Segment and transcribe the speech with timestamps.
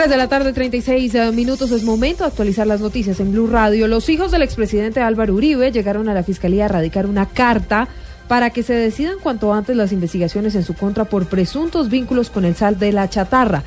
[0.00, 1.70] 3 de la tarde, 36 eh, minutos.
[1.72, 3.86] Es momento de actualizar las noticias en Blue Radio.
[3.86, 7.86] Los hijos del expresidente Álvaro Uribe llegaron a la fiscalía a radicar una carta
[8.26, 12.46] para que se decidan cuanto antes las investigaciones en su contra por presuntos vínculos con
[12.46, 13.62] el sal de la chatarra.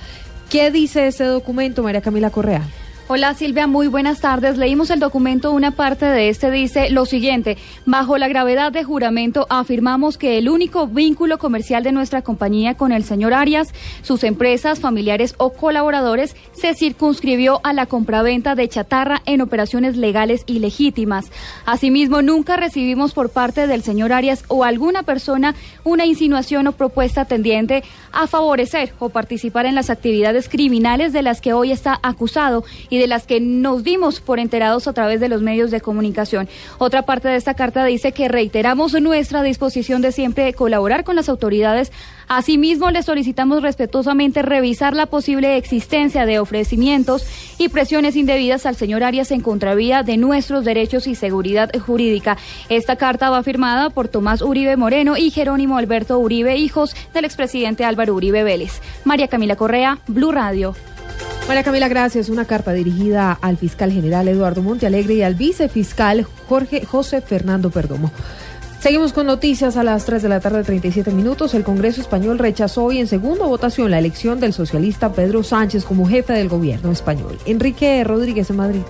[0.50, 2.64] ¿Qué dice ese documento, María Camila Correa?
[3.10, 4.58] Hola Silvia, muy buenas tardes.
[4.58, 9.46] Leímos el documento, una parte de este dice lo siguiente, bajo la gravedad de juramento
[9.50, 14.80] afirmamos que el único vínculo comercial de nuestra compañía con el señor Arias, sus empresas,
[14.80, 21.26] familiares o colaboradores se circunscribió a la compraventa de chatarra en operaciones legales y legítimas.
[21.66, 27.26] Asimismo, nunca recibimos por parte del señor Arias o alguna persona una insinuación o propuesta
[27.26, 32.64] tendiente a favorecer o participar en las actividades criminales de las que hoy está acusado
[32.94, 36.48] y de las que nos dimos por enterados a través de los medios de comunicación.
[36.78, 41.28] Otra parte de esta carta dice que reiteramos nuestra disposición de siempre colaborar con las
[41.28, 41.92] autoridades.
[42.28, 47.26] Asimismo, le solicitamos respetuosamente revisar la posible existencia de ofrecimientos
[47.58, 52.38] y presiones indebidas al señor Arias en contravía de nuestros derechos y seguridad jurídica.
[52.70, 57.86] Esta carta va firmada por Tomás Uribe Moreno y Jerónimo Alberto Uribe, hijos del expresidente
[57.86, 58.82] Álvaro Uribe Vélez.
[59.04, 60.76] María Camila Correa, Blue Radio.
[61.48, 62.30] María Camila, gracias.
[62.30, 68.12] Una carta dirigida al fiscal general Eduardo Montealegre y al vicefiscal Jorge José Fernando Perdomo.
[68.80, 71.54] Seguimos con noticias a las 3 de la tarde, 37 minutos.
[71.54, 76.08] El Congreso Español rechazó hoy en segunda votación la elección del socialista Pedro Sánchez como
[76.08, 77.38] jefe del gobierno español.
[77.46, 78.82] Enrique Rodríguez en Madrid.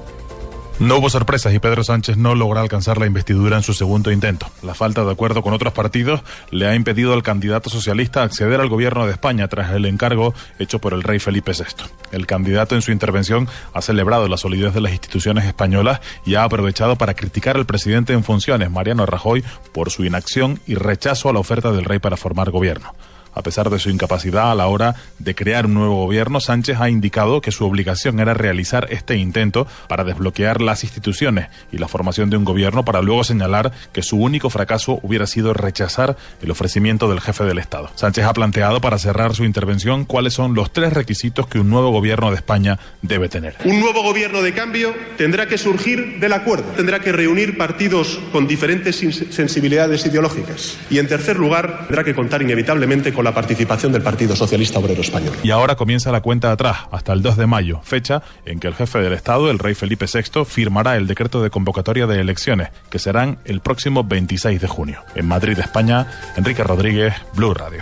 [0.84, 4.48] No hubo sorpresas y Pedro Sánchez no logra alcanzar la investidura en su segundo intento.
[4.64, 6.20] La falta de acuerdo con otros partidos
[6.52, 10.80] le ha impedido al candidato socialista acceder al gobierno de España tras el encargo hecho
[10.80, 11.86] por el rey Felipe VI.
[12.12, 16.44] El candidato en su intervención ha celebrado la solidez de las instituciones españolas y ha
[16.44, 21.34] aprovechado para criticar al presidente en funciones, Mariano Rajoy, por su inacción y rechazo a
[21.34, 22.94] la oferta del rey para formar gobierno.
[23.36, 26.90] A pesar de su incapacidad a la hora de crear un nuevo gobierno, Sánchez ha
[26.90, 32.30] indicado que su obligación era realizar este intento para desbloquear las instituciones y la formación
[32.30, 37.10] de un gobierno para luego señalar que su único fracaso hubiera sido rechazar el ofrecimiento
[37.10, 37.90] del jefe del Estado.
[37.96, 41.92] Sánchez ha planteado para cerrar su intervención cuáles son los tres requisitos que un nuevo
[41.92, 43.56] gobierno de España debe tener.
[43.66, 48.48] Un nuevo gobierno de cambio tendrá que surgir del acuerdo, tendrá que reunir partidos con
[48.48, 48.98] diferentes
[49.32, 54.36] sensibilidades ideológicas y en tercer lugar tendrá que contar inevitablemente con la participación del Partido
[54.36, 55.34] Socialista Obrero Español.
[55.44, 58.76] Y ahora comienza la cuenta atrás, hasta el 2 de mayo, fecha en que el
[58.76, 63.00] jefe del Estado, el rey Felipe VI, firmará el decreto de convocatoria de elecciones, que
[63.00, 65.00] serán el próximo 26 de junio.
[65.16, 67.82] En Madrid, España, Enrique Rodríguez, Blue Radio.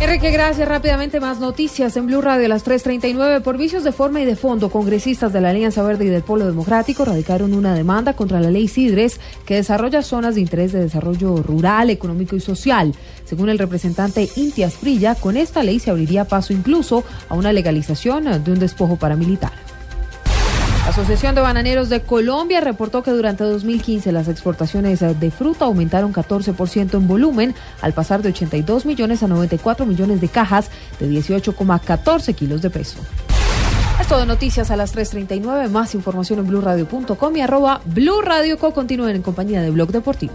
[0.00, 0.66] Enrique, gracias.
[0.66, 3.42] Rápidamente más noticias en Blue Radio a las 3.39.
[3.42, 6.46] Por vicios de forma y de fondo, congresistas de la Alianza Verde y del Polo
[6.46, 11.36] Democrático radicaron una demanda contra la ley Sidres que desarrolla zonas de interés de desarrollo
[11.42, 12.94] rural, económico y social.
[13.26, 18.42] Según el representante Intias Prilla, con esta ley se abriría paso incluso a una legalización
[18.42, 19.69] de un despojo paramilitar.
[20.90, 26.94] Asociación de Bananeros de Colombia reportó que durante 2015 las exportaciones de fruta aumentaron 14%
[26.94, 30.68] en volumen, al pasar de 82 millones a 94 millones de cajas
[30.98, 32.98] de 18,14 kilos de peso.
[34.00, 35.70] Es todo noticias a las 3.39.
[35.70, 38.74] Más información en blurradio.com y arroba blurradioco.
[38.74, 40.32] Continúen en compañía de Blog Deportivo.